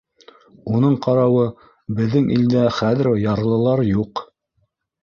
[0.77, 1.45] Уның ҡарауы
[2.01, 4.29] беҙҙең илдә хәҙер ярлылар юҡ.